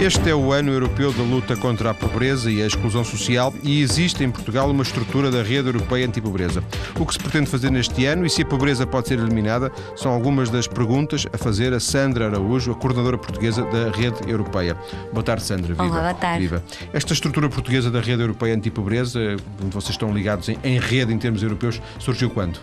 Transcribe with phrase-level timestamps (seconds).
[0.00, 3.82] Este é o ano europeu da luta contra a pobreza e a exclusão social e
[3.82, 6.64] existe em Portugal uma estrutura da rede europeia anti-pobreza.
[6.98, 10.10] O que se pretende fazer neste ano e se a pobreza pode ser eliminada são
[10.10, 14.74] algumas das perguntas a fazer a Sandra Araújo, a coordenadora portuguesa da rede europeia.
[15.12, 15.74] Boa tarde, Sandra.
[15.74, 15.84] Viva.
[15.84, 16.40] Olá, boa tarde.
[16.40, 16.64] Viva.
[16.94, 21.18] Esta estrutura portuguesa da rede europeia anti-pobreza, onde vocês estão ligados em, em rede em
[21.18, 22.58] termos europeus, surgiu quando?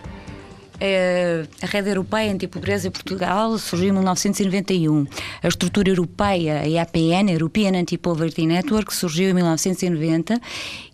[0.80, 5.06] Eh, a Rede Europeia Antipobreza Portugal surgiu em 1991.
[5.42, 10.40] A estrutura europeia, a EAPN, European Anti-Poverty Network, surgiu em 1990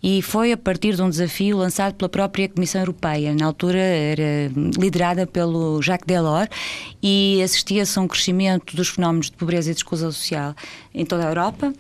[0.06, 3.34] e foi a partir de um desafio lançado pela própria Comissão Europeia.
[3.34, 6.50] Na altura era liderada pelo Jacques Delors
[7.02, 10.54] e assistia-se a um crescimento dos fenómenos de pobreza e de exclusão social
[10.94, 11.72] em toda a Europa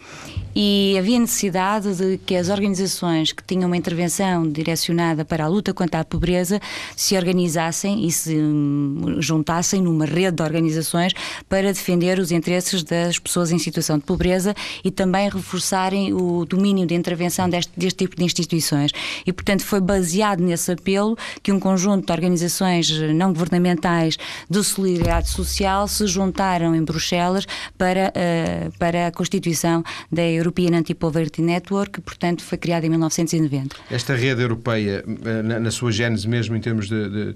[0.54, 5.74] e havia necessidade de que as organizações que tinham uma intervenção direcionada para a luta
[5.74, 6.60] contra a pobreza
[6.96, 11.12] se organizassem e se hum, juntassem numa rede de organizações
[11.48, 16.86] para defender os interesses das pessoas em situação de pobreza e também reforçarem o domínio
[16.86, 18.92] de intervenção deste, deste tipo de instituições.
[19.26, 24.16] E, portanto, foi baseado nesse apelo que um conjunto de organizações não governamentais
[24.48, 31.42] de solidariedade social se juntaram em Bruxelas para, uh, para a constituição da European Anti-Poverty
[31.42, 33.76] Network, que, portanto, foi criada em 1990.
[33.90, 37.34] Esta rede europeia, eh, na, na sua gênese mesmo, em termos de,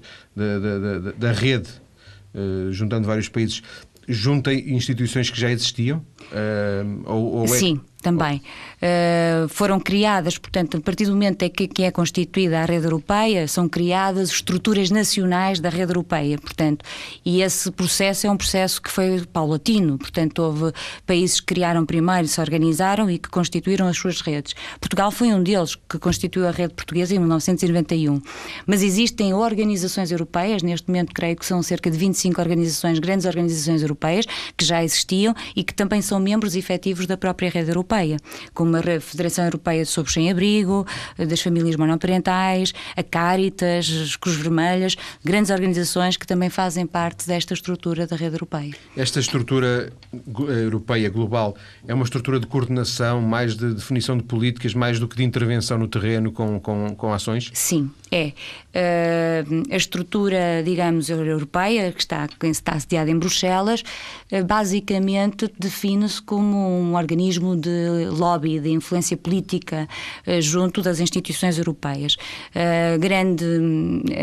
[1.17, 1.69] da rede,
[2.33, 3.61] uh, juntando vários países,
[4.07, 5.99] junta instituições que já existiam?
[6.31, 7.47] Uh, ou, ou é...
[7.47, 8.41] Sim, também.
[8.77, 12.85] Uh, foram criadas, portanto, a partir do momento em que, que, é constituída a rede
[12.85, 16.85] europeia, são criadas estruturas nacionais da rede europeia, portanto,
[17.25, 20.73] e esse processo é um processo que foi paulatino, portanto, houve
[21.05, 24.55] países que criaram primeiro, se organizaram e que constituíram as suas redes.
[24.79, 28.21] Portugal foi um deles que constituiu a rede portuguesa em 1991.
[28.65, 33.81] Mas existem organizações europeias, neste momento creio que são cerca de 25 organizações, grandes organizações
[33.81, 38.17] europeias, que já existiam e que também são membros efetivos da própria rede europeia Europeia,
[38.53, 40.85] como a Federação Europeia de Sobre Sem-Abrigo,
[41.17, 47.53] das Famílias Monoparentais, a Caritas, as Cruz Vermelhas, grandes organizações que também fazem parte desta
[47.55, 48.75] estrutura da rede europeia.
[48.95, 49.91] Esta estrutura
[50.37, 51.55] europeia global
[51.87, 55.77] é uma estrutura de coordenação, mais de definição de políticas, mais do que de intervenção
[55.77, 57.49] no terreno com, com, com ações?
[57.53, 58.33] Sim, é.
[58.69, 63.81] Uh, a estrutura, digamos, europeia, que está, que está sediada em Bruxelas,
[64.31, 69.87] uh, basicamente define-se como um organismo de lobby, de influência política
[70.27, 72.15] uh, junto das instituições europeias.
[72.53, 73.45] A grande,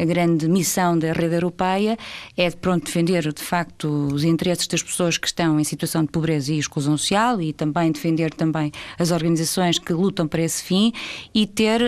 [0.01, 1.99] a grande missão da rede europeia
[2.37, 6.53] é, pronto, defender, de facto, os interesses das pessoas que estão em situação de pobreza
[6.53, 10.93] e exclusão social e também defender também as organizações que lutam para esse fim
[11.35, 11.81] e ter,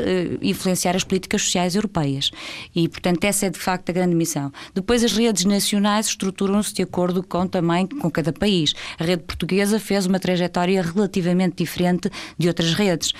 [0.43, 2.31] influenciar as políticas sociais europeias europeias.
[2.75, 4.53] E, portanto, essa é de facto a grande missão.
[4.75, 8.75] Depois, as redes nacionais estruturam-se de acordo com também com cada país.
[8.99, 13.13] A rede portuguesa fez uma trajetória relativamente diferente de outras redes.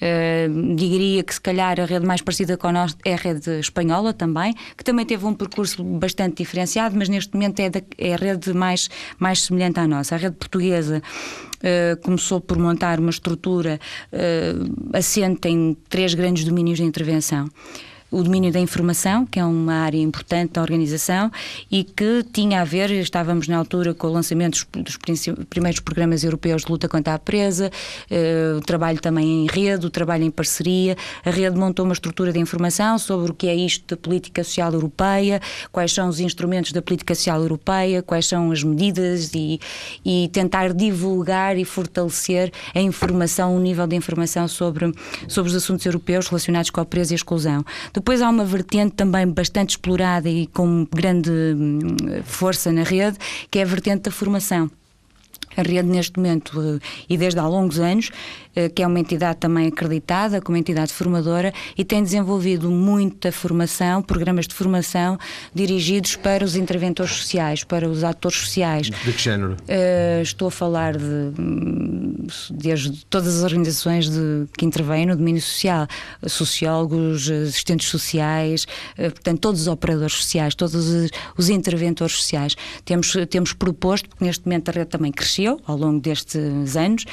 [0.00, 4.14] Uh, diria que se calhar a rede mais parecida com nós é a rede espanhola
[4.14, 8.16] também, que também teve um percurso bastante diferenciado, mas neste momento é, da, é a
[8.16, 8.88] rede mais,
[9.18, 10.14] mais semelhante à nossa.
[10.14, 13.78] A rede portuguesa uh, começou por montar uma estrutura
[14.10, 17.46] uh, assente em três grandes domínios de intervenção
[18.10, 21.30] o domínio da informação, que é uma área importante da organização
[21.70, 24.98] e que tinha a ver, estávamos na altura com o lançamento dos,
[25.48, 27.70] primeiros programas europeus de luta contra a presa,
[28.10, 30.96] uh, o trabalho também em rede, o trabalho em parceria.
[31.24, 34.72] A rede montou uma estrutura de informação sobre o que é isto da política social
[34.72, 35.40] europeia,
[35.70, 39.60] quais são os instrumentos da política social europeia, quais são as medidas e,
[40.04, 44.92] e tentar divulgar e fortalecer a informação, o nível de informação sobre,
[45.28, 47.64] sobre os assuntos europeus relacionados com a presa e a exclusão.
[48.00, 51.80] Depois há uma vertente também bastante explorada e com grande hum,
[52.24, 53.18] força na rede,
[53.50, 54.70] que é a vertente da formação.
[55.54, 56.78] A rede, neste momento, eh,
[57.10, 58.10] e desde há longos anos,
[58.74, 64.46] que é uma entidade também acreditada, como entidade formadora, e tem desenvolvido muita formação, programas
[64.46, 65.18] de formação
[65.54, 68.90] dirigidos para os interventores sociais, para os atores sociais.
[68.90, 69.52] De que género?
[69.52, 75.40] Uh, estou a falar de hum, desde todas as organizações de, que intervêm no domínio
[75.40, 75.86] social,
[76.26, 78.66] sociólogos, assistentes sociais,
[78.98, 82.56] uh, portanto, todos os operadores sociais, todos os, os interventores sociais.
[82.84, 87.04] Temos, temos proposto, porque neste momento a rede também cresceu ao longo destes anos,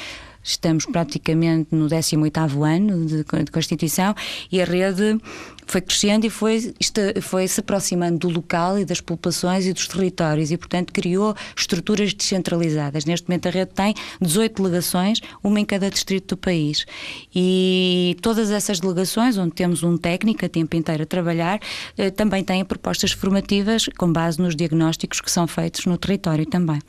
[0.48, 4.14] Estamos praticamente no 18º ano de, de Constituição
[4.50, 5.20] e a rede
[5.68, 6.74] foi crescendo e foi,
[7.20, 12.14] foi se aproximando do local e das populações e dos territórios e, portanto, criou estruturas
[12.14, 13.04] descentralizadas.
[13.04, 16.86] Neste momento a rede tem 18 delegações, uma em cada distrito do país.
[17.34, 21.60] E todas essas delegações, onde temos um técnico a tempo inteiro a trabalhar,
[21.98, 26.80] eh, também têm propostas formativas com base nos diagnósticos que são feitos no território também.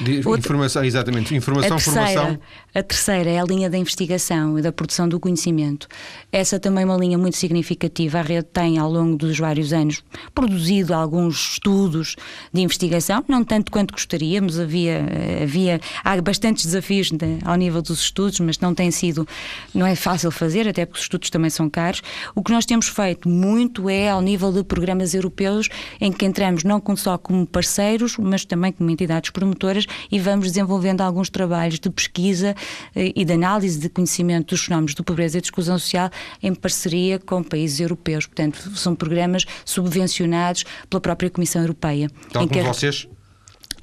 [0.00, 2.40] De, informação, exatamente, informação, a terceira, formação.
[2.74, 5.86] A terceira é a linha da investigação e da produção do conhecimento.
[6.32, 10.02] Essa também é uma linha muito significativa rede tem, ao longo dos vários anos,
[10.34, 12.16] produzido alguns estudos
[12.52, 15.04] de investigação, não tanto quanto gostaríamos, havia,
[15.42, 19.26] havia há bastantes desafios de, ao nível dos estudos, mas não tem sido,
[19.74, 22.02] não é fácil fazer, até porque os estudos também são caros.
[22.34, 25.68] O que nós temos feito muito é ao nível de programas europeus,
[26.00, 31.00] em que entramos não só como parceiros, mas também como entidades promotoras e vamos desenvolvendo
[31.00, 32.54] alguns trabalhos de pesquisa
[32.94, 36.10] eh, e de análise de conhecimento dos fenómenos de pobreza e de exclusão social
[36.42, 38.26] em parceria com países europeus europeus.
[38.26, 42.10] Portanto, são programas subvencionados pela própria Comissão Europeia.
[42.28, 43.08] Então, como vocês?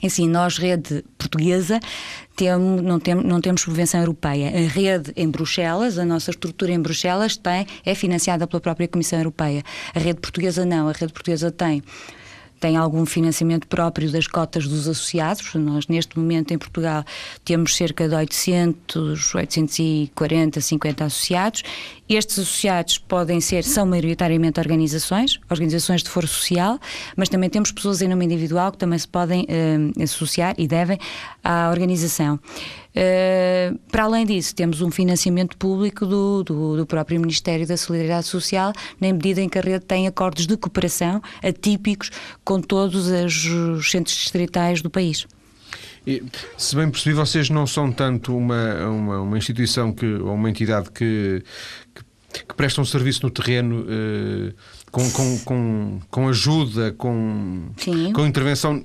[0.04, 1.80] Assim, nós, rede portuguesa,
[2.36, 4.48] temos, não, tem, não temos subvenção europeia.
[4.48, 9.20] A rede em Bruxelas, a nossa estrutura em Bruxelas, tem, é financiada pela própria Comissão
[9.20, 9.64] Europeia.
[9.94, 10.88] A rede portuguesa não.
[10.88, 11.84] A rede portuguesa tem
[12.62, 15.56] tem algum financiamento próprio das cotas dos associados.
[15.56, 17.04] Nós, neste momento, em Portugal,
[17.44, 21.64] temos cerca de 800, 840, 50 associados.
[22.14, 26.78] Estes associados podem ser, são maioritariamente organizações, organizações de foro social,
[27.16, 30.98] mas também temos pessoas em nome individual que também se podem uh, associar e devem
[31.42, 32.36] à organização.
[32.36, 38.28] Uh, para além disso, temos um financiamento público do, do, do, próprio Ministério da Solidariedade
[38.28, 42.12] Social, na medida em que a rede tem acordos de cooperação atípicos
[42.44, 45.26] com todos os centros distritais do país.
[46.06, 46.24] E,
[46.58, 50.90] se bem percebi, vocês não são tanto uma, uma, uma instituição que, ou uma entidade
[50.90, 51.44] que,
[52.34, 53.82] que, que presta um serviço no terreno.
[53.82, 54.54] Uh,
[54.92, 57.70] com, com, com, com ajuda, com,
[58.14, 58.84] com intervenção.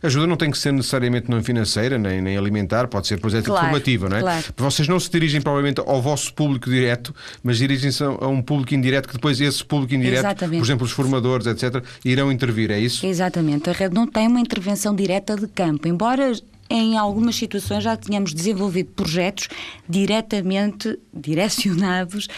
[0.00, 3.50] Ajuda não tem que ser necessariamente não financeira, nem, nem alimentar, pode ser, por exemplo,
[3.50, 4.20] claro, formativa, não é?
[4.20, 4.44] Claro.
[4.56, 9.08] Vocês não se dirigem provavelmente ao vosso público direto, mas dirigem-se a um público indireto,
[9.08, 10.58] que depois esse público indireto, Exatamente.
[10.58, 13.04] por exemplo, os formadores, etc., irão intervir, é isso?
[13.04, 13.68] Exatamente.
[13.68, 16.32] A rede não tem uma intervenção direta de campo, embora
[16.70, 19.48] em algumas situações já tínhamos desenvolvido projetos
[19.88, 22.28] diretamente direcionados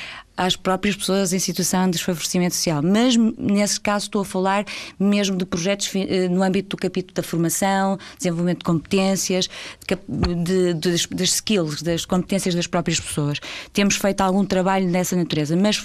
[0.44, 2.82] às próprias pessoas em situação de desfavorecimento social.
[2.82, 4.64] Mas, nesse caso, estou a falar
[4.98, 9.48] mesmo de projetos eh, no âmbito do capítulo da formação, desenvolvimento de competências,
[9.86, 13.40] de, de, das skills, das competências das próprias pessoas.
[13.72, 15.82] Temos feito algum trabalho dessa natureza, mas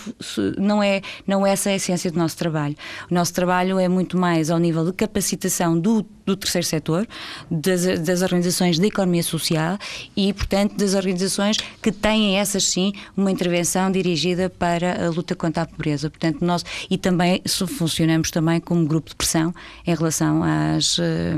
[0.57, 2.75] não é, não é essa a essência do nosso trabalho.
[3.10, 7.07] O nosso trabalho é muito mais ao nível de capacitação do, do terceiro setor,
[7.50, 9.77] das, das organizações da economia social
[10.15, 15.64] e, portanto, das organizações que têm, essas sim, uma intervenção dirigida para a luta contra
[15.64, 16.10] a pobreza.
[16.10, 17.42] Portanto, nós e também
[17.78, 19.54] funcionamos também como grupo de pressão
[19.86, 21.36] em relação às, eh,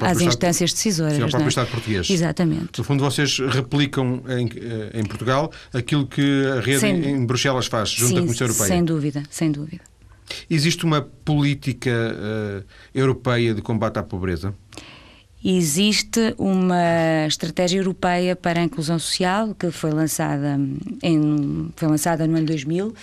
[0.00, 1.14] às instâncias decisoras.
[1.14, 1.48] Sim, ao próprio é?
[1.48, 2.10] Estado português.
[2.10, 2.78] Exatamente.
[2.78, 7.90] No fundo, vocês replicam em, em Portugal aquilo que a rede sem, em Bruxelas faz,
[7.90, 8.68] junto sim, à Comissão Europeia.
[8.68, 9.90] Sem dúvida, sem dúvida.
[10.48, 12.64] Existe uma política uh,
[12.94, 14.54] europeia de combate à pobreza?
[15.42, 20.58] Existe uma estratégia europeia para a inclusão social que foi lançada,
[21.02, 22.94] em, foi lançada no ano 2000,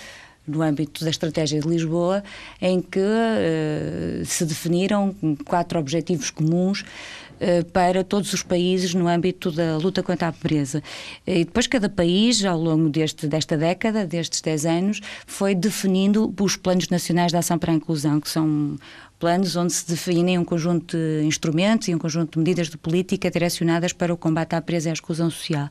[0.47, 2.23] no âmbito da estratégia de Lisboa,
[2.61, 5.13] em que uh, se definiram
[5.45, 10.81] quatro objetivos comuns uh, para todos os países no âmbito da luta contra a pobreza.
[11.25, 16.55] E depois cada país, ao longo deste, desta década, destes 10 anos, foi definindo os
[16.55, 18.77] planos nacionais de ação para a inclusão, que são
[19.19, 23.29] planos onde se definem um conjunto de instrumentos e um conjunto de medidas de política
[23.31, 25.69] direcionadas para o combate à presa e à exclusão social.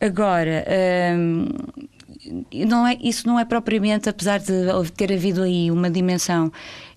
[0.00, 0.64] Agora,
[1.16, 1.46] hum,
[2.52, 6.52] não é, isso não é propriamente, apesar de ter havido aí uma dimensão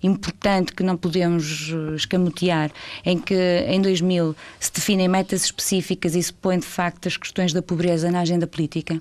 [0.06, 2.70] importante que não podemos escamotear,
[3.04, 3.34] em que
[3.68, 8.10] em 2000 se definem metas específicas e se põe de facto as questões da pobreza
[8.10, 9.00] na agenda política.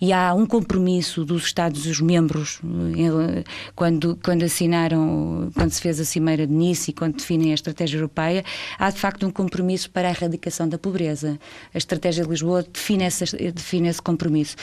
[0.00, 2.60] E há um compromisso dos Estados os membros
[2.96, 3.44] eh,
[3.76, 7.98] quando quando assinaram quando se fez a cimeira de Nice e quando definem a estratégia
[7.98, 8.42] europeia
[8.78, 11.38] há de facto um compromisso para a erradicação da pobreza.
[11.74, 14.56] A estratégia de Lisboa define, essa, define esse compromisso.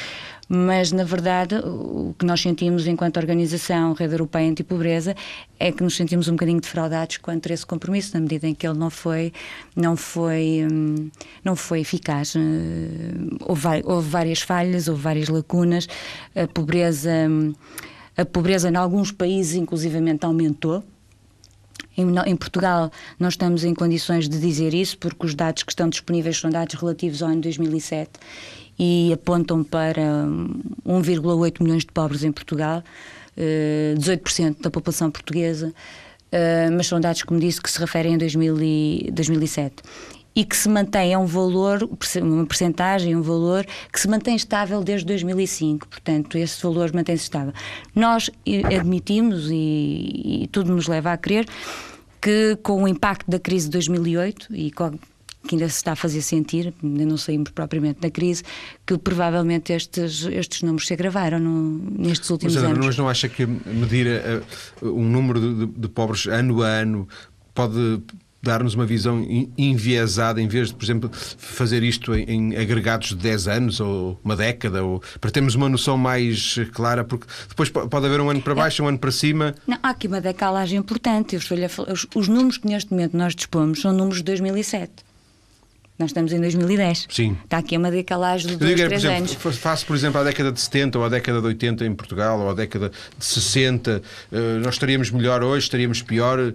[0.50, 5.16] Mas na verdade o que nós sentimos enquanto organização Rede Europeia Antipobreza
[5.60, 8.68] é que nos sentimos um bocadinho defraudados quanto a esse compromisso na medida em que
[8.68, 9.34] ele não foi
[9.76, 11.10] não foi hum,
[11.44, 12.40] não foi eficaz eh,
[13.42, 15.88] houve, houve várias falhas houve várias lacunas,
[16.36, 17.12] a pobreza,
[18.16, 20.84] a pobreza em alguns países inclusivamente aumentou.
[21.98, 26.38] Em, Portugal não estamos em condições de dizer isso porque os dados que estão disponíveis
[26.38, 28.12] são dados relativos ao ano 2007
[28.78, 30.28] e apontam para
[30.86, 32.84] 1,8 milhões de pobres em Portugal.
[33.98, 35.74] 18% da população portuguesa,
[36.76, 39.84] mas são dados, como disse, que se referem a 2000 e 2007
[40.38, 41.90] e que se mantém, é um valor,
[42.22, 45.88] uma percentagem, um valor que se mantém estável desde 2005.
[45.88, 47.52] Portanto, esse valor mantém-se estável.
[47.96, 48.30] Nós
[48.72, 51.48] admitimos, e, e tudo nos leva a crer,
[52.22, 54.92] que com o impacto da crise de 2008 e com
[55.48, 58.44] que ainda se está a fazer sentir, ainda não saímos propriamente da crise,
[58.86, 62.86] que provavelmente estes, estes números se agravaram no, nestes últimos mas, anos.
[62.86, 67.08] Mas não acha que medir uh, um número de, de, pobres ano a ano
[67.54, 68.02] pode
[68.42, 69.26] dar-nos uma visão
[69.58, 74.20] enviesada em vez de, por exemplo, fazer isto em, em, agregados de 10 anos ou
[74.24, 78.42] uma década, ou, para termos uma noção mais clara, porque depois pode haver um ano
[78.42, 79.56] para baixo, um ano para cima.
[79.66, 81.36] Não, há aqui uma decalagem importante.
[81.36, 81.58] Eu estou
[81.92, 85.07] os, os números que neste momento nós dispomos são números de 2007.
[85.98, 87.08] Nós estamos em 2010.
[87.10, 87.36] Sim.
[87.44, 89.34] Está aqui uma decalagem de 2, 3 anos.
[89.34, 92.50] Face, por exemplo, à década de 70 ou à década de 80 em Portugal ou
[92.50, 96.54] à década de 60, eh, nós estaríamos melhor hoje, estaríamos pior.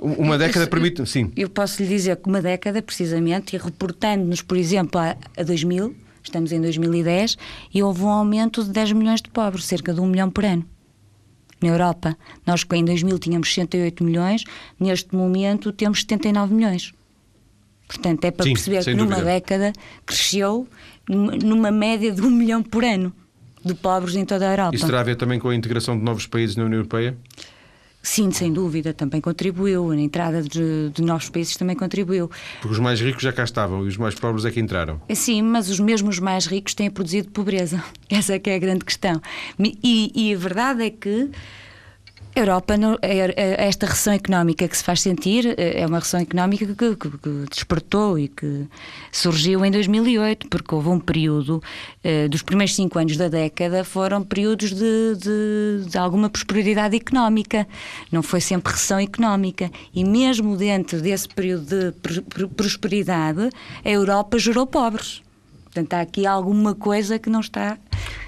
[0.00, 1.06] Uma década eu, permite.
[1.06, 1.30] Sim.
[1.36, 5.94] Eu posso lhe dizer que uma década, precisamente, e reportando-nos, por exemplo, a, a 2000,
[6.24, 7.38] estamos em 2010,
[7.72, 10.66] e houve um aumento de 10 milhões de pobres, cerca de 1 milhão por ano
[11.60, 12.16] na Europa.
[12.46, 14.44] Nós em 2000 tínhamos 68 milhões,
[14.78, 16.92] neste momento temos 79 milhões.
[17.88, 19.24] Portanto, é para Sim, perceber que numa dúvida.
[19.24, 19.72] década
[20.04, 20.68] cresceu
[21.08, 23.12] numa média de um milhão por ano
[23.64, 24.76] de pobres em toda a Europa.
[24.76, 27.16] Isso terá a ver também com a integração de novos países na União Europeia?
[28.00, 29.90] Sim, sem dúvida, também contribuiu.
[29.90, 32.30] A entrada de, de, novos países também contribuiu.
[32.60, 35.00] Porque os mais ricos já cá estavam e os mais pobres é que entraram.
[35.12, 37.82] Sim, mas os mesmos mais ricos têm produzido pobreza.
[38.08, 39.20] Essa é que é a grande questão.
[39.58, 41.30] E, e a verdade é que
[42.40, 46.96] Europa, é, é, esta recessão económica que se faz sentir, é uma recessão económica que,
[46.96, 48.66] que, que despertou e que
[49.10, 51.62] surgiu em 2008, porque houve um período,
[52.02, 57.66] eh, dos primeiros cinco anos da década, foram períodos de, de, de alguma prosperidade económica,
[58.10, 59.70] não foi sempre recessão económica.
[59.94, 63.50] E mesmo dentro desse período de prosperidade,
[63.84, 65.22] a Europa gerou pobres.
[65.78, 67.78] Portanto, há aqui alguma coisa que não está.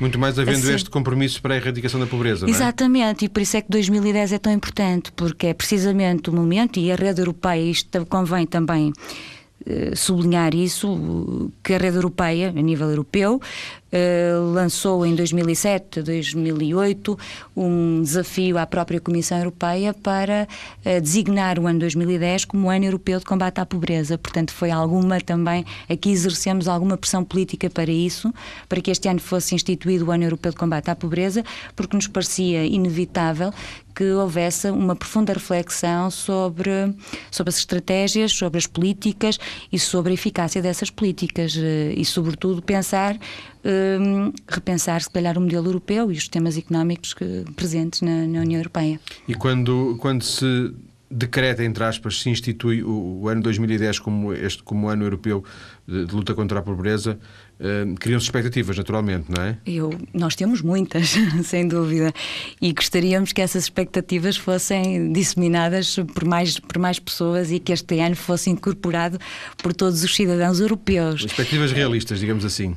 [0.00, 0.74] Muito mais havendo assim.
[0.74, 2.48] este compromisso para a erradicação da pobreza.
[2.48, 3.26] Exatamente, é?
[3.26, 6.92] e por isso é que 2010 é tão importante, porque é precisamente o momento, e
[6.92, 8.92] a rede europeia, isto convém também
[9.66, 13.40] eh, sublinhar isso, que a rede europeia, a nível europeu,
[13.92, 17.18] eh, lançou em 2007, 2008,
[17.56, 20.46] um desafio à própria Comissão Europeia para
[20.84, 24.16] uh, designar o ano 2010 como ano europeu de combate à pobreza.
[24.16, 28.32] Portanto, foi alguma também, aqui exercemos alguma pressão política para isso,
[28.68, 31.44] para que este ano fosse instituído o ano europeu de combate à pobreza,
[31.74, 33.52] porque nos parecia inevitável
[33.94, 36.70] que houvesse uma profunda reflexão sobre,
[37.30, 39.38] sobre as estratégias, sobre as políticas
[39.72, 43.18] e sobre a eficácia dessas políticas eh, e, sobretudo, pensar
[43.64, 48.40] um, repensar, se calhar, o modelo europeu e os sistemas económicos que, presentes na, na,
[48.40, 49.00] União Europeia.
[49.28, 50.72] E quando, quando se
[51.10, 55.44] decreta, entre aspas, se institui o, o ano 2010 como, este, como ano europeu
[55.86, 57.18] de, de luta contra a pobreza,
[57.60, 59.56] uh, criam-se expectativas, naturalmente, não é?
[59.66, 61.14] Eu, nós temos muitas,
[61.44, 62.12] sem dúvida,
[62.60, 68.00] e gostaríamos que essas expectativas fossem disseminadas por mais, por mais pessoas e que este
[68.00, 69.18] ano fosse incorporado
[69.58, 71.20] por todos os cidadãos europeus.
[71.20, 72.70] Expectativas realistas, digamos assim.
[72.70, 72.76] Uh,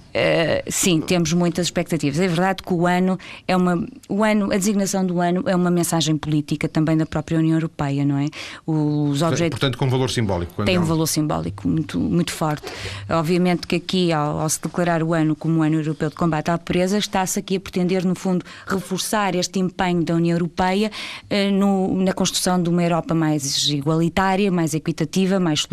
[0.69, 2.19] sim, temos muitas expectativas.
[2.19, 3.85] É verdade que o ano é uma.
[4.09, 8.05] O ano, a designação do ano é uma mensagem política também da própria União Europeia,
[8.05, 8.27] não é?
[8.65, 9.59] Os objetos.
[9.59, 10.63] Portanto, com valor simbólico.
[10.65, 12.67] Tem um valor simbólico muito, muito forte.
[13.09, 16.49] Obviamente que aqui, ao, ao, se declarar o ano como o Ano Europeu de Combate
[16.49, 20.91] à Pobreza, está-se aqui a pretender, no fundo, reforçar este empenho da União Europeia
[21.29, 25.67] eh, no, na construção de uma Europa mais igualitária, mais equitativa, mais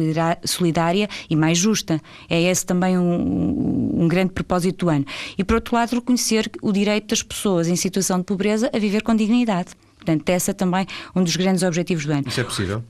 [0.45, 1.99] solidária e mais justa.
[2.28, 5.07] É esse também um, um grande propósito do ano.
[5.38, 9.02] E, por outro lado, reconhecer o direito das pessoas em situação de pobreza a viver
[9.02, 9.71] com dignidade.
[9.97, 12.25] Portanto, essa também um dos grandes objetivos do ano.
[12.26, 12.83] Isso é possível?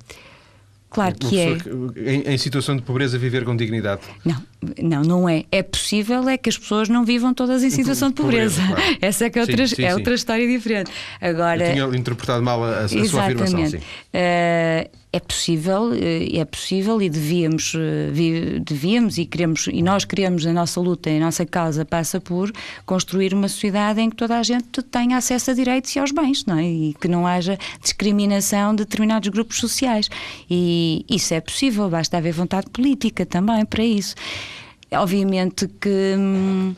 [0.91, 1.57] Claro que é.
[1.97, 4.03] Em, em, situação de pobreza, viver com dignidade?
[4.25, 4.43] Não,
[4.83, 5.45] não, não é.
[5.51, 8.61] É possível é que as pessoas não vivam todas em situação de pobreza.
[8.61, 8.99] pobreza claro.
[9.01, 10.91] Essa é, que é, outra, sim, sim, é outra história diferente.
[11.21, 13.67] Agora, Eu tinha interpretado mal a, a sua afirmação.
[13.67, 13.79] Sim.
[13.79, 20.47] Uh, é possível, eh, é possível e devíamos, eh, devíamos e queremos e nós queremos
[20.47, 22.53] a nossa luta, a nossa causa passa por
[22.87, 26.45] construir uma sociedade em que toda a gente tenha acesso a direitos e aos bens,
[26.47, 26.65] não é?
[26.65, 30.09] E que não haja discriminação de determinados grupos sociais.
[30.49, 34.15] E isso é possível, basta haver vontade política também para isso.
[34.93, 36.75] Obviamente que hum,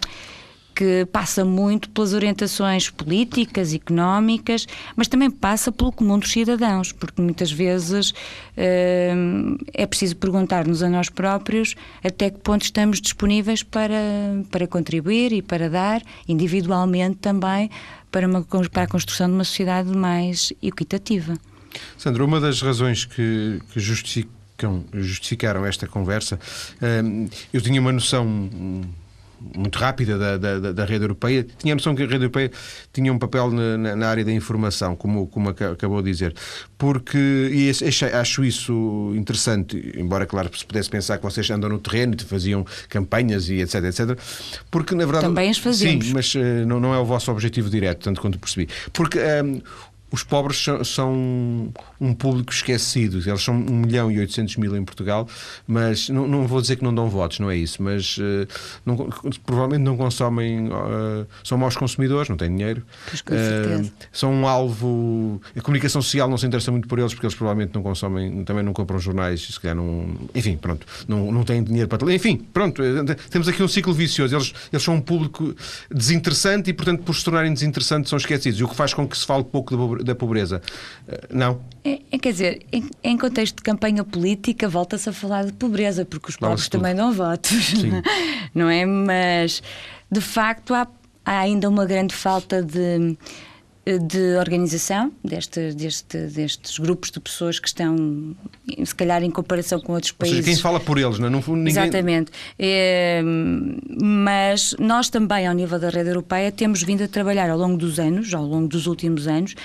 [0.75, 4.67] que passa muito pelas orientações políticas, económicas,
[4.97, 8.13] mas também passa pelo comum dos cidadãos, porque muitas vezes
[8.57, 9.15] eh,
[9.73, 13.95] é preciso perguntar-nos a nós próprios até que ponto estamos disponíveis para,
[14.51, 17.71] para contribuir e para dar, individualmente também,
[18.11, 21.37] para, uma, para a construção de uma sociedade mais equitativa.
[21.97, 24.42] Sandra, uma das razões que, que justificam,
[24.93, 26.39] justificaram esta conversa,
[26.81, 27.03] eh,
[27.53, 28.51] eu tinha uma noção
[29.55, 31.47] muito rápida da, da, da, rede europeia.
[31.59, 32.51] Tinha a noção que a rede europeia
[32.93, 36.35] tinha um papel na, na área da informação, como, como acabou de dizer.
[36.79, 37.71] Porque, e
[38.15, 42.65] acho isso interessante, embora, claro, se pudesse pensar que vocês andam no terreno e faziam
[42.89, 44.19] campanhas e etc, etc.
[44.71, 45.27] Porque, na verdade.
[45.27, 46.07] Também as fazemos.
[46.07, 48.69] Sim, mas uh, não, não é o vosso objetivo direto, tanto quanto percebi.
[48.93, 49.61] Porque um,
[50.11, 53.19] os pobres são um público esquecido.
[53.25, 55.29] Eles são 1 milhão e 800 mil em Portugal,
[55.67, 58.47] mas não, não vou dizer que não dão votos, não é isso, mas uh,
[58.85, 58.97] não,
[59.47, 62.83] provavelmente não consomem, uh, são maus consumidores, não têm dinheiro.
[63.31, 65.41] Uh, são um alvo.
[65.57, 68.65] A comunicação social não se interessa muito por eles porque eles provavelmente não consomem, também
[68.65, 70.13] não compram jornais, se calhar não.
[70.35, 72.13] Enfim, pronto, não, não têm dinheiro para.
[72.13, 72.83] Enfim, pronto,
[73.31, 74.35] temos aqui um ciclo vicioso.
[74.35, 75.55] Eles, eles são um público
[75.89, 78.59] desinteressante e, portanto, por se tornarem desinteressantes, são esquecidos.
[78.59, 80.61] E o que faz com que se fale pouco da pobreza.
[81.31, 81.61] Não?
[81.85, 86.05] É, é, quer dizer, em, em, contexto de campanha política, volta-se a falar de pobreza,
[86.05, 87.75] porque os pobres também dão votos,
[88.55, 88.87] não é?
[88.87, 89.63] Mas,
[90.11, 90.87] de facto, há,
[91.25, 93.17] há ainda uma grande falta de
[93.85, 98.37] de organização deste, deste, destes grupos de pessoas que estão,
[98.85, 100.39] se calhar, em comparação com outros países.
[100.39, 101.31] Ou seja, quem fala por eles, não é?
[101.31, 101.67] Ninguém...
[101.67, 102.31] Exatamente.
[102.57, 103.21] É,
[104.01, 107.99] mas nós também, ao nível da rede europeia, temos vindo a trabalhar ao longo dos
[107.99, 109.57] anos, ao longo dos últimos anos,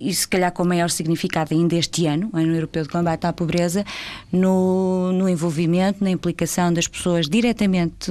[0.00, 3.84] e se calhar com maior significado ainda este ano, Ano Europeu de Combate à Pobreza,
[4.32, 8.10] no, no envolvimento, na implicação das pessoas diretamente.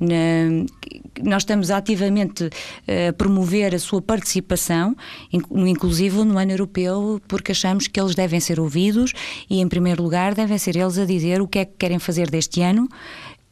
[0.00, 0.66] Na,
[1.22, 2.50] nós estamos ativamente
[3.08, 4.96] a promover a sua participação,
[5.32, 9.12] inclusive no Ano Europeu, porque achamos que eles devem ser ouvidos
[9.48, 12.30] e, em primeiro lugar, devem ser eles a dizer o que é que querem fazer
[12.30, 12.88] deste ano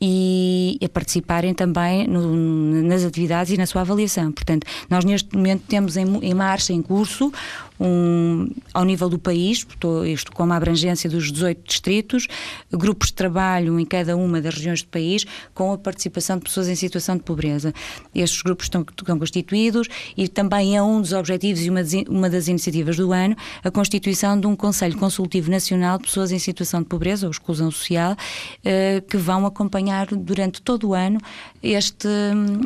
[0.07, 2.35] e a participarem também no,
[2.83, 4.31] nas atividades e na sua avaliação.
[4.33, 7.33] Portanto, nós neste momento temos em, em marcha, em curso,
[7.79, 9.67] um, ao nível do país,
[10.07, 12.29] isto com uma abrangência dos 18 distritos,
[12.71, 16.69] grupos de trabalho em cada uma das regiões do país, com a participação de pessoas
[16.69, 17.73] em situação de pobreza.
[18.15, 22.49] Estes grupos estão, estão constituídos e também é um dos objetivos e uma, uma das
[22.49, 26.87] iniciativas do ano a constituição de um Conselho Consultivo Nacional de Pessoas em Situação de
[26.87, 31.19] Pobreza ou Exclusão Social, uh, que vão acompanhar durante todo o ano
[31.65, 32.09] este,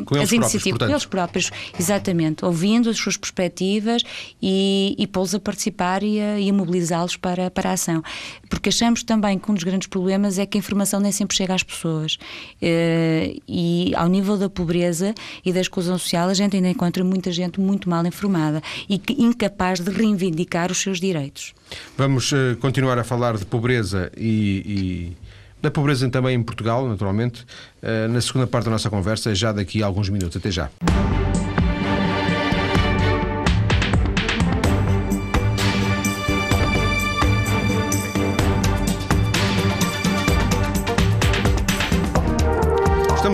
[0.05, 4.03] com as iniciativas, com eles próprios, exatamente, ouvindo as suas perspectivas
[4.41, 8.03] e, e pô-los a participar e a, a mobilizá-los para, para a ação.
[8.49, 11.53] Porque achamos também que um dos grandes problemas é que a informação nem sempre chega
[11.53, 12.15] às pessoas.
[12.61, 17.31] Uh, e ao nível da pobreza e da exclusão social, a gente ainda encontra muita
[17.31, 21.53] gente muito mal informada e incapaz de reivindicar os seus direitos.
[21.97, 25.13] Vamos uh, continuar a falar de pobreza e...
[25.15, 25.28] e
[25.61, 27.45] da pobreza também em Portugal, naturalmente,
[27.81, 30.37] eh, na segunda parte da nossa conversa, já daqui a alguns minutos.
[30.37, 30.69] Até já.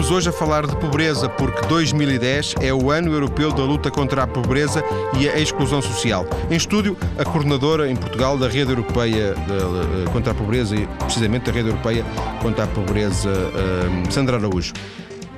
[0.05, 4.21] Estamos hoje a falar de pobreza porque 2010 é o ano europeu da luta contra
[4.21, 4.83] a pobreza
[5.19, 6.27] e a exclusão social.
[6.47, 11.45] Em estúdio, a coordenadora em Portugal da Rede Europeia de, contra a Pobreza e precisamente
[11.45, 12.05] da Rede Europeia
[12.39, 14.73] contra a Pobreza, eh, Sandra Araújo.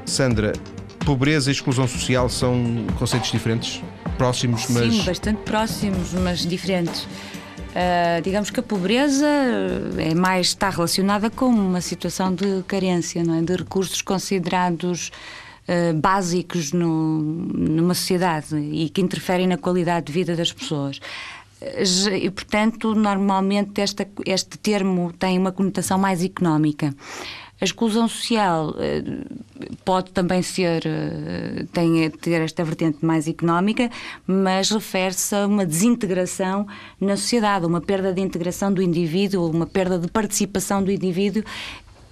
[0.05, 0.51] Sandra,
[1.05, 3.81] pobreza e exclusão social são conceitos diferentes?
[4.17, 4.93] Próximos, mas.
[4.93, 7.07] Sim, bastante próximos, mas diferentes.
[7.77, 9.27] Uh, digamos que a pobreza
[9.99, 13.41] é mais está relacionada com uma situação de carência, não é?
[13.43, 15.11] de recursos considerados
[15.67, 20.99] uh, básicos no, numa sociedade e que interferem na qualidade de vida das pessoas.
[22.19, 26.95] E, portanto, normalmente esta, este termo tem uma conotação mais económica.
[27.59, 29.03] A exclusão social eh,
[29.83, 33.89] pode também ser, eh, tem, ter esta vertente mais económica,
[34.25, 36.67] mas refere-se a uma desintegração
[36.99, 41.43] na sociedade, uma perda de integração do indivíduo, uma perda de participação do indivíduo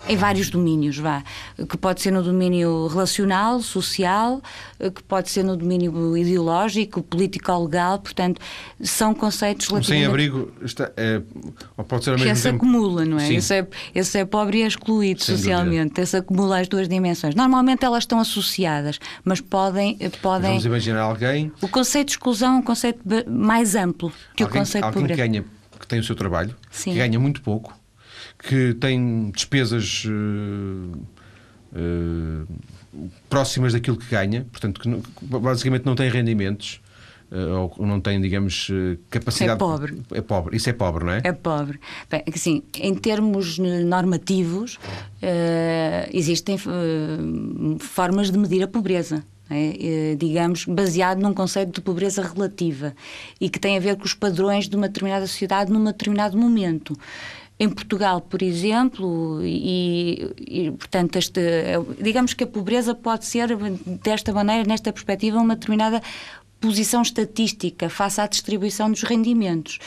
[0.08, 1.24] em vários domínios, vá,
[1.70, 4.41] que pode ser no domínio relacional, social,
[4.80, 8.39] que pode ser no domínio ideológico, político-legal, portanto,
[8.82, 10.04] são conceitos relativamente...
[10.04, 11.22] sem-abrigo está, é,
[11.88, 12.58] pode ser ao mesmo esse tempo...
[12.58, 13.34] acumula, não é?
[13.34, 13.68] Esse, é?
[13.94, 17.34] esse é pobre e é excluído Sem socialmente, esse acumula as duas dimensões.
[17.34, 19.98] Normalmente elas estão associadas, mas podem...
[20.22, 20.52] podem...
[20.52, 21.52] Vamos imaginar alguém...
[21.62, 25.22] O conceito de exclusão é um conceito mais amplo que alguém, o conceito de pobreza.
[25.22, 25.46] Alguém que, ganha,
[25.80, 26.91] que tem o seu trabalho, Sim.
[26.91, 27.74] que ganha muito pouco,
[28.39, 30.98] que tem despesas uh,
[33.30, 34.89] próximas daquilo que ganha, portanto, que
[35.26, 36.82] basicamente não tem rendimentos
[37.78, 38.71] ou não tem, digamos,
[39.10, 39.54] capacidade.
[39.54, 40.02] É pobre.
[40.12, 40.56] É pobre.
[40.56, 41.21] Isso é pobre, não é?
[41.24, 41.80] É pobre.
[42.10, 49.24] Bem, assim, em termos normativos, uh, existem uh, formas de medir a pobreza.
[49.48, 52.95] É, digamos, baseado num conceito de pobreza relativa
[53.39, 56.98] e que tem a ver com os padrões de uma determinada sociedade num determinado momento.
[57.58, 61.41] Em Portugal, por exemplo, e, e, portanto, este,
[62.02, 63.56] digamos que a pobreza pode ser,
[64.04, 66.02] desta maneira, nesta perspectiva, uma determinada
[66.60, 69.80] posição estatística face à distribuição dos rendimentos.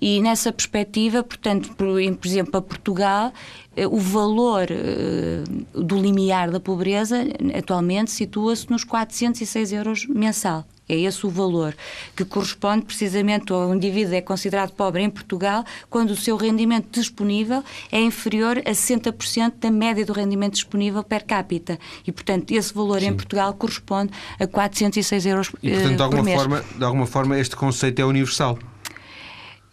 [0.00, 3.32] E nessa perspectiva, portanto, por, por exemplo, para Portugal,
[3.74, 7.24] eh, o valor eh, do limiar da pobreza
[7.56, 10.66] atualmente situa-se nos 406 euros mensal.
[10.88, 11.74] É esse o valor
[12.14, 17.62] que corresponde precisamente ao indivíduo é considerado pobre em Portugal quando o seu rendimento disponível
[17.90, 21.78] é inferior a 60% da média do rendimento disponível per capita.
[22.06, 23.08] E, portanto, esse valor Sim.
[23.08, 26.36] em Portugal corresponde a 406 euros e, portanto, de eh, alguma mês.
[26.36, 28.58] Forma, de alguma forma, este conceito é universal.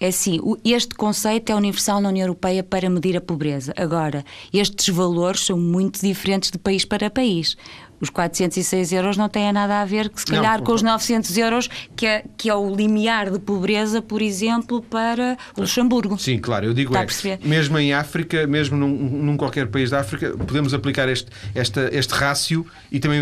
[0.04, 3.74] É assim, este conceito é universal na União Europeia para medir a pobreza.
[3.78, 7.56] Agora, estes valores são muito diferentes de país para país.
[8.00, 11.70] Os 406 euros não têm nada a ver, se calhar, não, com os 900 euros,
[11.96, 16.18] que é, que é o limiar de pobreza, por exemplo, para o Luxemburgo.
[16.18, 20.32] Sim, claro, eu digo é, mesmo em África, mesmo num, num, qualquer país da África,
[20.32, 23.22] podemos aplicar este, esta, este rácio e também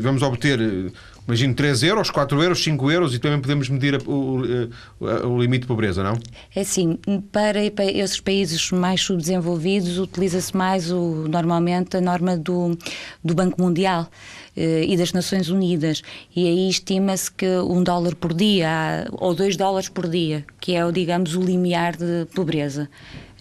[0.00, 0.92] vamos obter
[1.26, 4.68] imagino 3 euros, 4 euros, 5 euros e também podemos medir o,
[5.00, 6.18] o, limite de pobreza, não?
[6.54, 6.98] É assim,
[7.30, 12.76] para, para esses países mais subdesenvolvidos utiliza-se mais o, normalmente a norma do,
[13.22, 14.08] do Banco Mundial
[14.56, 16.02] eh, e das Nações Unidas
[16.34, 20.92] e aí estima-se que um dólar por dia ou dois dólares por dia, que é,
[20.92, 22.88] digamos, o limiar de pobreza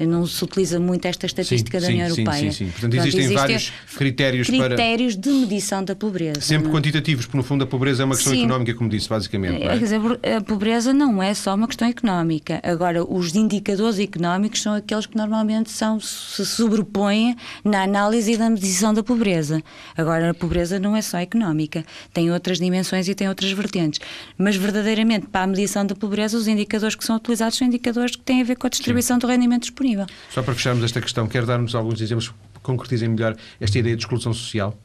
[0.05, 2.51] não se utiliza muito esta estatística sim, da União sim, Europeia.
[2.51, 5.21] Sim, sim, Portanto, existem, existem vários critérios, critérios para...
[5.21, 6.41] de medição da pobreza.
[6.41, 6.71] Sempre não?
[6.71, 6.73] É?
[6.73, 8.39] quantitativos, porque no fundo a pobreza é uma questão sim.
[8.39, 9.63] económica, como disse, basicamente.
[9.63, 9.67] É?
[9.67, 9.99] Quer dizer,
[10.37, 12.59] a pobreza não é só uma questão económica.
[12.63, 18.49] Agora, os indicadores económicos são aqueles que normalmente são, se sobrepõem na análise e na
[18.49, 19.61] medição da pobreza.
[19.95, 23.99] Agora, a pobreza não é só económica, tem outras dimensões e tem outras vertentes.
[24.37, 28.23] Mas, verdadeiramente, para a medição da pobreza, os indicadores que são utilizados são indicadores que
[28.23, 29.21] têm a ver com a distribuição sim.
[29.21, 30.06] do rendimento disponível disponível.
[30.30, 34.04] Só para fecharmos esta questão, quer dar-nos alguns exemplos que concretizem melhor esta ideia de
[34.04, 34.77] exclusão social?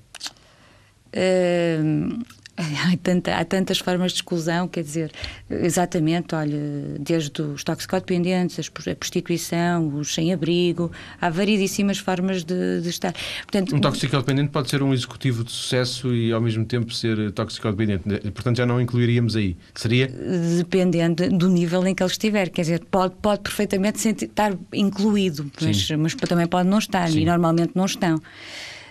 [1.09, 2.23] Uh,
[2.57, 5.13] Há, tanta, há, tantas formas de exclusão, quer dizer,
[5.51, 6.59] exatamente, olha,
[6.99, 10.91] desde os toxicodependentes, a prostituição, os sem-abrigo,
[11.21, 13.15] há variedíssimas formas de, de, estar.
[13.43, 18.05] Portanto, um toxicodependente pode ser um executivo de sucesso e ao mesmo tempo ser toxicodependente,
[18.31, 20.09] portanto já não incluiríamos aí, seria?
[20.57, 25.51] Dependendo do nível em que ele estiver, quer dizer, pode, pode perfeitamente sentir, estar incluído,
[25.61, 27.21] mas, mas, também pode não estar, Sim.
[27.21, 28.19] e normalmente não estão.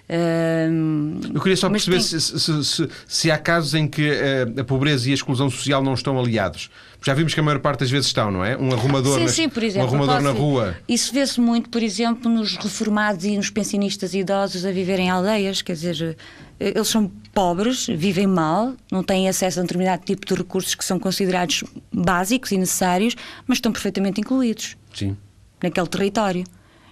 [0.07, 2.05] Eu queria só perceber tem...
[2.05, 5.49] se, se, se, se, há casos em que a, eh, a, pobreza e a exclusão
[5.49, 6.69] social não estão aliados.
[7.03, 8.55] Já vimos que a maior parte das vezes estão, não é?
[8.55, 10.75] Um arrumador, sim, nas, sim, por exemplo, um arrumador na rua.
[10.87, 15.63] Isso vê-se muito, por exemplo, nos reformados e nos pensionistas idosos a viver em aldeias,
[15.63, 16.17] quer dizer,
[16.59, 20.75] eh, eles são pobres, vivem mal, não têm acesso a um determinado tipo de recursos
[20.75, 23.15] que são considerados básicos e necessários,
[23.47, 24.77] mas estão perfeitamente incluídos.
[24.93, 25.17] Sim.
[25.61, 26.43] Naquele território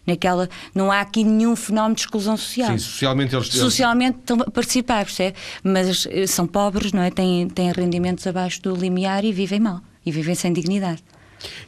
[0.05, 0.49] naquela.
[0.73, 2.71] Não há aqui nenhum fenómeno de exclusão social.
[2.71, 3.47] Sim, socialmente eles.
[3.47, 5.35] Socialmente estão a participar, percebe?
[5.63, 7.09] Mas eh, são pobres, não é?
[7.09, 9.81] Têm, têm rendimentos abaixo do limiar e vivem mal.
[10.05, 11.01] E vivem sem dignidade.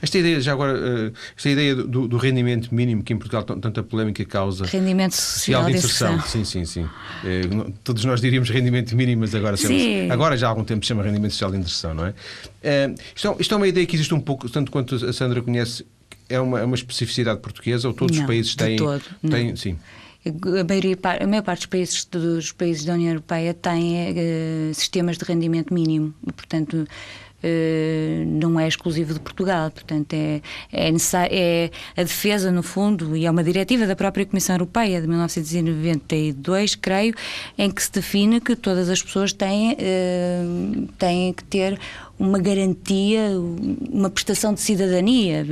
[0.01, 3.83] Esta ideia, já agora, eh, esta ideia do, do, rendimento mínimo que em Portugal tanta
[3.83, 4.65] polémica causa.
[4.65, 6.21] Rendimento social, de inserção.
[6.21, 6.89] Sim, sim, sim.
[7.23, 7.41] É,
[7.83, 9.75] todos nós diríamos rendimento mínimo, mas agora, chama
[10.11, 12.13] agora já há algum tempo se chama rendimento social de inserção, não é?
[12.63, 15.41] é isto, é isto é uma ideia que existe um pouco, tanto quanto a Sandra
[15.41, 15.85] conhece,
[16.29, 18.77] é uma, é uma especificidade portuguesa ou todos não, os países têm?
[18.77, 19.77] Todo, têm sim.
[20.25, 25.17] A, maioria, a maior parte dos países, dos países da União Europeia tem uh, sistemas
[25.17, 26.87] de rendimento mínimo, portanto
[27.45, 30.41] Uh, não é exclusivo de Portugal, portanto é,
[30.73, 30.89] é,
[31.29, 36.73] é, a defesa no fundo e é uma diretiva da própria Comissão Europeia de 1992,
[36.73, 37.13] creio,
[37.55, 41.79] em que se define que todas as pessoas têm, uh, têm que ter
[42.17, 43.31] uma garantia,
[43.91, 45.45] uma prestação de cidadania,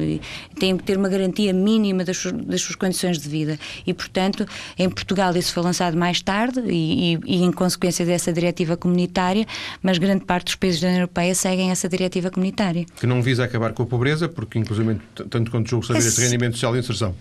[0.59, 3.59] têm que ter uma garantia mínima das das suas, condições de vida.
[3.85, 4.45] E, portanto,
[4.77, 9.45] em Portugal isso foi lançado mais tarde e, e, e, em consequência dessa diretiva comunitária,
[9.81, 12.85] mas grande parte dos países da União Europeia seguem essa diretiva comunitária.
[12.99, 14.99] Que não visa acabar com a pobreza, porque, inclusive,
[15.29, 17.15] tanto quanto julgo saber, este rendimento social de inserção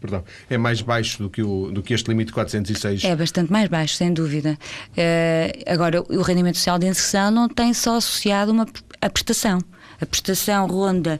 [0.00, 3.04] perdão, é mais baixo do que, o, do que este limite de 406.
[3.04, 4.58] É bastante mais baixo, sem dúvida.
[4.92, 8.66] Uh, agora, o rendimento social de inserção não tem só associado uma,
[9.00, 9.58] a prestação.
[10.00, 11.18] A prestação ronda.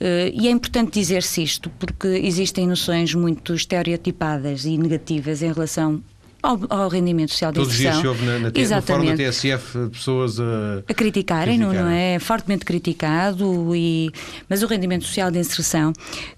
[0.00, 6.02] Uh, e é importante dizer-se isto, porque existem noções muito estereotipadas e negativas em relação
[6.42, 8.02] ao, ao rendimento social de inserção.
[8.02, 9.10] Todos os dias se na, na, Exatamente.
[9.10, 12.18] na da TSF pessoas a, a criticarem, não, não, é?
[12.18, 14.10] Fortemente criticado, e,
[14.48, 15.92] mas o rendimento social de inserção,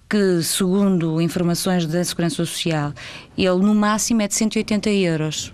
[0.09, 2.93] que segundo informações da Segurança Social,
[3.37, 5.53] ele no máximo é de 180 euros.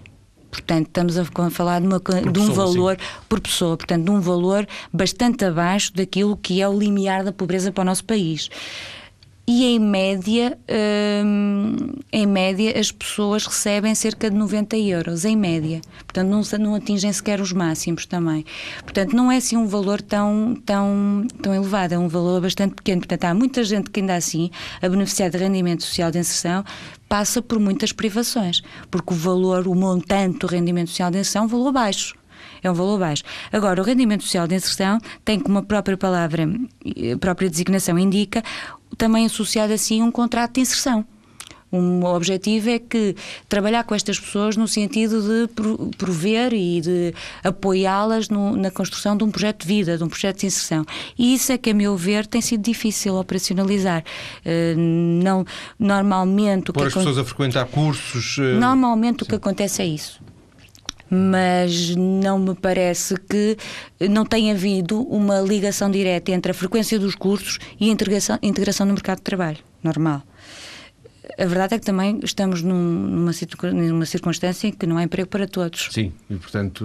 [0.50, 3.06] Portanto, estamos a falar de, uma, de um valor sim.
[3.28, 7.70] por pessoa, portanto, de um valor bastante abaixo daquilo que é o limiar da pobreza
[7.70, 8.48] para o nosso país
[9.50, 10.58] e em média,
[11.24, 11.74] hum,
[12.12, 15.80] em média as pessoas recebem cerca de 90 euros, em média.
[16.04, 18.44] Portanto, não, não atingem sequer os máximos também.
[18.82, 23.00] Portanto, não é assim um valor tão, tão, tão elevado, é um valor bastante pequeno.
[23.00, 24.50] Portanto, há muita gente que ainda assim,
[24.82, 26.62] a beneficiar de rendimento social de inserção,
[27.08, 31.46] passa por muitas privações, porque o valor, o montante do rendimento social de inserção é
[31.46, 32.18] um valor baixo
[32.62, 33.22] é um valor baixo.
[33.52, 38.42] Agora, o rendimento social de inserção tem, como a própria palavra, a própria designação indica,
[38.96, 41.04] também associado assim um contrato de inserção.
[41.70, 43.14] Um objetivo é que
[43.46, 45.48] trabalhar com estas pessoas no sentido de
[45.98, 50.46] prover e de apoiá-las na construção de um projeto de vida, de um projeto de
[50.46, 50.86] inserção.
[51.18, 54.02] E isso é que, a meu ver, tem sido difícil operacionalizar.
[54.46, 55.44] Uh, não,
[55.78, 56.72] normalmente.
[56.72, 58.38] Pôr as pessoas a frequentar cursos.
[58.38, 58.58] Uh...
[58.58, 59.24] Normalmente Sim.
[59.24, 60.27] o que acontece é isso
[61.10, 63.56] mas não me parece que
[64.08, 68.86] não tenha havido uma ligação direta entre a frequência dos cursos e a integração, integração
[68.86, 70.22] no mercado de trabalho, normal.
[71.36, 73.30] A verdade é que também estamos num, numa,
[73.72, 75.88] numa circunstância em que não há emprego para todos.
[75.92, 76.84] Sim, e portanto,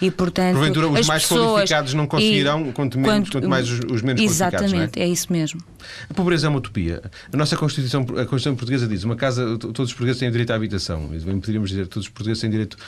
[0.00, 3.80] e, portanto porventura os mais qualificados não conseguirão, e, quanto, menos, quanto, quanto mais os,
[3.90, 4.72] os menos exatamente, qualificados.
[4.72, 5.02] Exatamente, é?
[5.02, 5.08] é?
[5.08, 5.60] isso mesmo.
[6.08, 7.02] A pobreza é uma utopia.
[7.30, 10.56] A nossa Constituição, a Constituição portuguesa diz: uma casa, todos os portugueses têm direito à
[10.56, 11.08] habitação.
[11.08, 12.78] Poderíamos dizer: todos os portugueses têm direito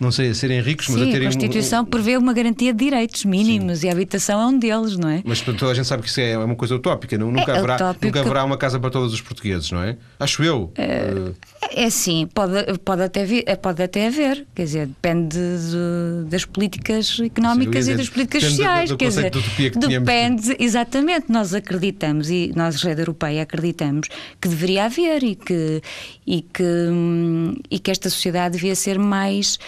[0.00, 1.28] não sei, a serem ricos, mas Sim, a terem.
[1.28, 1.86] A Constituição um...
[1.86, 3.86] prevê uma garantia de direitos mínimos Sim.
[3.86, 5.22] e a habitação é um deles, não é?
[5.24, 7.16] Mas toda a gente sabe que isso é uma coisa utópica.
[7.16, 8.06] Nunca, é haverá, utópico.
[8.06, 9.96] nunca haverá uma casa para todos os portugueses, não é?
[10.18, 10.72] Acho eu.
[10.76, 11.32] É,
[11.70, 14.46] é sim, pode, pode, até vir, pode até haver.
[14.54, 18.90] Quer dizer, depende de, das políticas económicas Sim, e das políticas sociais.
[18.90, 20.56] Do, do quer dizer, de depende, tínhamos...
[20.58, 21.26] exatamente.
[21.28, 24.08] Nós acreditamos e nós, Rede Europeia, acreditamos
[24.40, 25.80] que deveria haver e que,
[26.26, 29.58] e que, hum, e que esta sociedade devia ser mais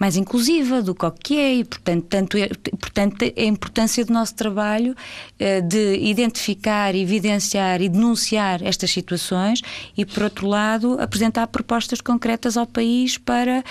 [0.00, 4.96] mais inclusiva do que é e, portanto, tanto, é, portanto, a importância do nosso trabalho
[5.38, 9.60] eh, de identificar, evidenciar e denunciar estas situações
[9.94, 13.62] e, por outro lado, apresentar propostas concretas ao país para,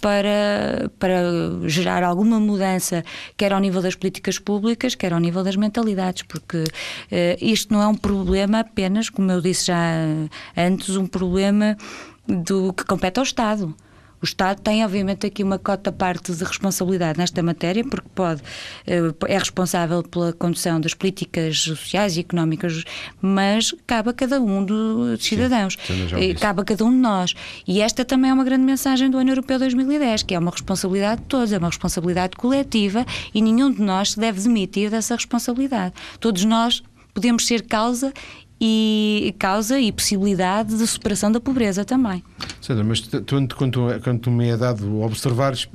[0.00, 1.20] para, para
[1.66, 3.04] gerar alguma mudança,
[3.36, 6.64] quer ao nível das políticas públicas, quer ao nível das mentalidades, porque
[7.10, 9.76] eh, isto não é um problema apenas, como eu disse já
[10.56, 11.76] antes, um problema
[12.26, 13.76] do que compete ao Estado.
[14.24, 18.40] O Estado tem, obviamente, aqui uma cota parte de responsabilidade nesta matéria, porque pode,
[18.86, 22.84] eh, é responsável pela condução das políticas sociais e económicas,
[23.20, 27.34] mas cabe a cada um dos cidadãos, Sim, cabe a cada um de nós.
[27.68, 31.20] E esta também é uma grande mensagem do Ano Europeu 2010, que é uma responsabilidade
[31.20, 35.92] de todos, é uma responsabilidade coletiva e nenhum de nós se deve demitir dessa responsabilidade.
[36.18, 36.82] Todos nós
[37.12, 38.12] podemos ser causa
[38.60, 42.22] e causa e possibilidade de superação da pobreza também.
[42.60, 43.20] Sandra, mas tu,
[43.56, 45.68] quando, quando me é dado observares,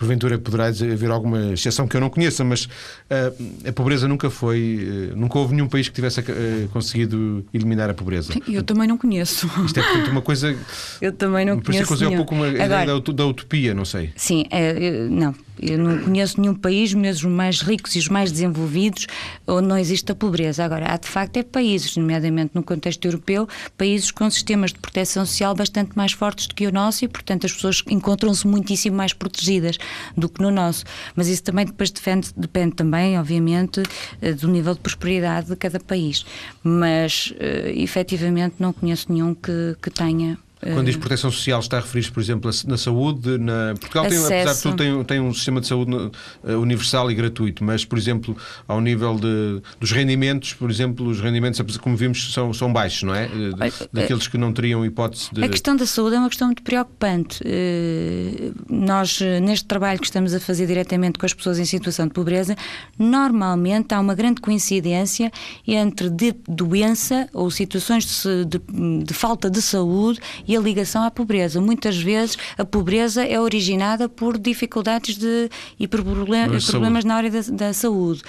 [0.00, 5.10] porventura poderá haver alguma exceção que eu não conheça, mas uh, a pobreza nunca foi,
[5.12, 8.32] uh, nunca houve nenhum país que tivesse uh, conseguido eliminar a pobreza.
[8.48, 9.46] Eu também não conheço.
[9.66, 10.56] Isto é portanto uma coisa.
[11.02, 11.86] Eu também não conheço.
[11.86, 14.10] Por isso é um pouco uma Agora, da, da utopia, não sei.
[14.16, 15.34] Sim, é, não.
[15.60, 19.06] Eu não conheço nenhum país, mesmo os mais ricos e os mais desenvolvidos,
[19.46, 20.64] onde não existe a pobreza.
[20.64, 25.26] Agora, há de facto é países, nomeadamente no contexto europeu, países com sistemas de proteção
[25.26, 29.12] social bastante mais fortes do que o nosso e, portanto, as pessoas encontram-se muitíssimo mais
[29.12, 29.76] protegidas
[30.16, 30.84] do que no nosso.
[31.14, 33.82] Mas isso também depois depende, depende também, obviamente,
[34.22, 36.24] eh, do nível de prosperidade de cada país.
[36.62, 41.80] Mas, uh, efetivamente, não conheço nenhum que, que tenha quando diz proteção social, está a
[41.80, 43.38] referir-se, por exemplo, na saúde?
[43.38, 43.74] Na...
[43.80, 46.10] Portugal, tem, apesar de tudo, tem, tem um sistema de saúde
[46.44, 48.36] eh, universal e gratuito, mas, por exemplo,
[48.68, 53.14] ao nível de, dos rendimentos, por exemplo, os rendimentos, como vimos, são, são baixos, não
[53.14, 53.24] é?
[53.24, 55.42] Eh, daqueles que não teriam hipótese de.
[55.42, 57.40] A questão da saúde é uma questão muito preocupante.
[57.44, 62.12] Eh, nós, neste trabalho que estamos a fazer diretamente com as pessoas em situação de
[62.12, 62.54] pobreza,
[62.98, 65.32] normalmente há uma grande coincidência
[65.66, 66.10] entre
[66.46, 70.20] doença ou situações de, de, de falta de saúde
[70.50, 71.60] e a ligação à pobreza.
[71.60, 77.06] Muitas vezes a pobreza é originada por dificuldades de, e por problemas saúde.
[77.06, 78.22] na área da, da, saúde.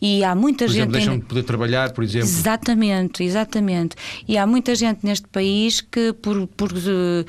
[0.00, 0.80] E há muita por gente.
[0.80, 2.26] Exemplo, deixam de poder trabalhar, por exemplo.
[2.26, 3.94] Exatamente, exatamente.
[4.26, 7.24] E há muita gente neste país que, por, por, uh,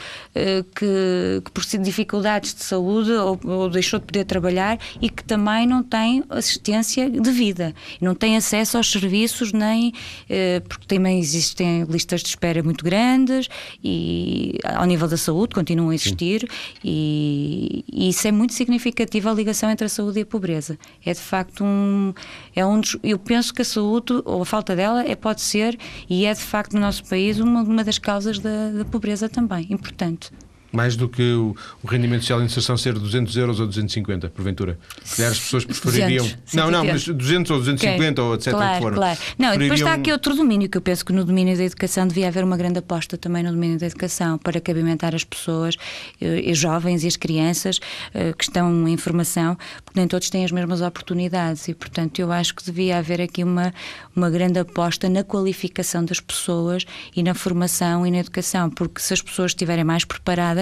[0.73, 5.67] que, que, por dificuldades de saúde ou, ou, deixou de poder trabalhar e que também
[5.67, 7.75] não tem assistência de vida.
[7.99, 9.89] Não tem acesso aos serviços, nem.
[9.89, 13.49] Uh, porque também existem listas de espera muito grandes
[13.83, 16.47] e e ao nível da saúde continuam a existir
[16.83, 20.77] e, e, isso é muito significativo a ligação entre a saúde e a pobreza.
[21.05, 22.13] É de facto um
[22.55, 25.77] é um dos, eu penso que a saúde ou a falta dela é pode ser
[26.09, 29.67] e é de facto no nosso país uma, uma das causas da, da pobreza também,
[29.69, 30.31] importante.
[30.71, 34.77] Mais do que o, o, rendimento social de inserção ser 200 euros ou 250, porventura.
[35.03, 36.25] Se calhar as pessoas prefeririam.
[36.25, 38.23] 200, não, não, mas 200 ou 250 okay.
[38.23, 38.51] ou etc.
[38.51, 39.19] Claro, claro.
[39.37, 39.57] Não, prefeririam...
[39.59, 42.43] depois está aqui outro domínio que eu penso que no domínio da educação devia haver
[42.43, 45.75] uma grande aposta também no domínio da educação para cabimentar as pessoas,
[46.19, 47.79] eh, os jovens e as crianças
[48.13, 52.31] eh, que estão em formação, porque nem todos têm as mesmas oportunidades e, portanto, eu
[52.31, 53.73] acho que devia haver aqui uma,
[54.15, 59.13] uma grande aposta na qualificação das pessoas e na formação e na educação, porque se
[59.13, 60.56] as pessoas estiverem mais preparadas,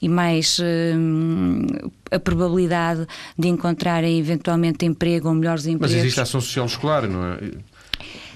[0.00, 3.06] e mais uh, a probabilidade
[3.38, 5.92] de encontrarem eventualmente emprego ou melhores empregos.
[5.92, 7.38] Mas existe a ação social escolar, não é?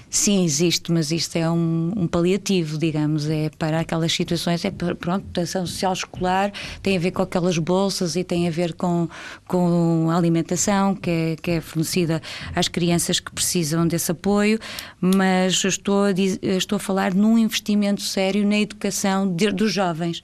[0.09, 5.37] Sim, existe, mas isto é um, um, paliativo, digamos, é para aquelas situações, é pronto,
[5.37, 9.09] a ação social escolar tem a ver com aquelas bolsas e tem a ver com,
[9.45, 12.21] com a alimentação que é, que é fornecida
[12.55, 14.59] às crianças que precisam desse apoio,
[15.01, 20.23] mas estou a, estou a falar num investimento sério na educação de, dos jovens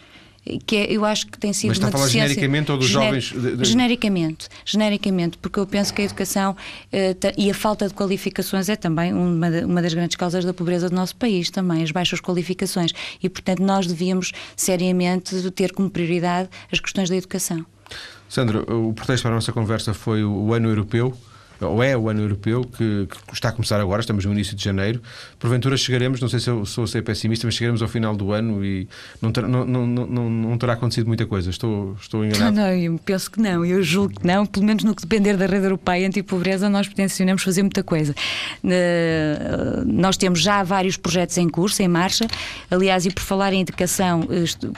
[0.65, 2.88] que é, eu acho que tem sido Mas está uma a falar genericamente ou dos
[2.88, 3.06] gener...
[3.06, 3.32] jovens?
[3.32, 3.65] De, de...
[3.65, 8.75] Genericamente, genericamente, porque eu penso que a educação uh, e a falta de qualificações é
[8.75, 12.91] também uma, uma das grandes causas da pobreza do nosso país, também as baixas qualificações.
[13.21, 17.65] E, portanto, nós devíamos seriamente ter como prioridade as questões da educação.
[18.27, 21.15] Sandra, o pretexto para a nossa conversa foi o ano europeu
[21.61, 24.63] ou é o ano europeu, que, que, está a começar agora, estamos no início de
[24.63, 25.01] janeiro.
[25.39, 28.63] Porventura chegaremos, não sei se eu sou ser pessimista, mas chegaremos ao final do ano
[28.63, 28.87] e
[29.21, 31.49] não, ter, não, não, não, não, terá acontecido muita coisa.
[31.49, 32.55] Estou, estou enganado?
[32.55, 35.45] Não, eu penso que não, eu julgo que não, pelo menos no que depender da
[35.45, 38.13] rede europeia anti-pobreza, nós potenciamos fazer muita coisa.
[39.85, 42.27] Nós temos já vários projetos em curso, em marcha.
[42.69, 44.27] Aliás, e por falar em educação,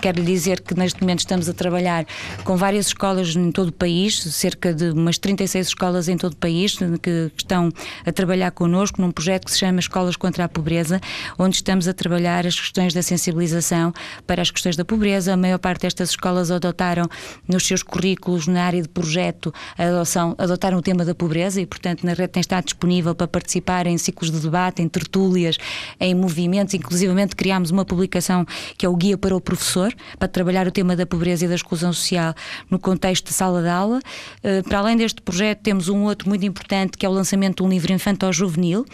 [0.02, 2.06] quero dizer que neste momento estamos a trabalhar
[2.44, 6.38] com várias escolas em todo o país, cerca de umas 36 escolas em todo o
[6.38, 7.72] país que estão
[8.06, 11.00] a trabalhar connosco num projeto que se chama Escolas contra a Pobreza,
[11.38, 13.94] onde estamos a trabalhar as questões da sensibilização
[14.26, 15.34] para as questões da pobreza.
[15.34, 17.08] A maior parte destas escolas adotaram
[17.48, 22.06] nos seus currículos, na área de projeto, adoção, adotaram o tema da pobreza e, portanto,
[22.06, 25.58] na rede tem estado disponível para participar em ciclos de debate, em tertúlias,
[26.00, 26.74] em movimentos.
[26.74, 28.46] Inclusivamente criámos uma publicação
[28.78, 31.56] que é o Guia para o Professor, para trabalhar o tema da pobreza e da
[31.56, 32.34] exclusão social
[32.70, 34.00] no contexto de sala de aula.
[34.44, 37.58] Eh, para além deste projeto, temos um outro muito importante importante que é o lançamento
[37.58, 38.86] de um livro infantil-juvenil uh,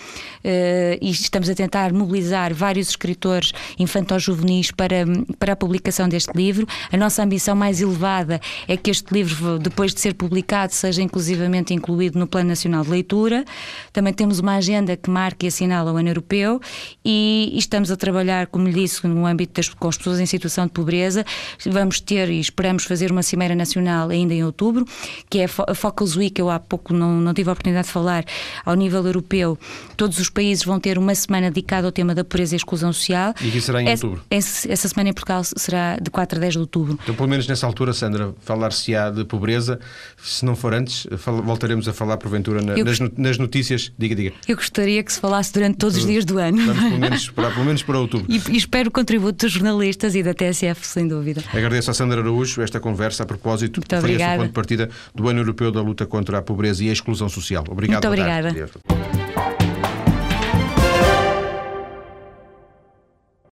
[1.00, 5.06] e estamos a tentar mobilizar vários escritores infantil-juvenis para,
[5.38, 6.68] para a publicação deste livro.
[6.92, 11.74] A nossa ambição mais elevada é que este livro, depois de ser publicado, seja inclusivamente
[11.74, 13.46] incluído no Plano Nacional de Leitura.
[13.94, 16.60] Também temos uma agenda que marca e assinala o ano europeu
[17.06, 20.26] e, e estamos a trabalhar, como lhe disse, no âmbito das com as pessoas em
[20.26, 21.24] situação de pobreza.
[21.66, 24.86] Vamos ter e esperamos fazer uma cimeira nacional ainda em outubro,
[25.30, 28.26] que é a Focus Week, eu há pouco não, não tive a oportunidade de falar,
[28.66, 29.58] ao nível europeu,
[29.96, 33.34] todos os países vão ter uma semana dedicada ao tema da pobreza e exclusão social.
[33.42, 34.26] E aqui será em essa, outubro?
[34.30, 37.00] Essa semana em Portugal será de 4 a 10 de outubro.
[37.04, 39.80] Então, pelo menos nessa altura, Sandra, falar-se-á de pobreza.
[40.22, 41.08] Se não for antes,
[41.44, 43.92] voltaremos a falar, porventura, na, nas, nas, notícias.
[43.98, 44.34] Diga, diga.
[44.48, 46.58] Eu gostaria que se falasse durante todos os dias do ano.
[46.66, 48.26] Vamos pelo menos para, pelo menos para outubro.
[48.30, 51.44] E, e espero o contributo dos jornalistas e da TSF, sem dúvida.
[51.54, 53.80] Agradeço a Sandra Araújo esta conversa a propósito.
[53.80, 56.84] Muito foi esse o ponto de partida do ano europeu da luta contra a pobreza
[56.84, 57.64] e a exclusão Social.
[57.70, 58.06] Obrigado.
[58.06, 59.61] Muito obrigada.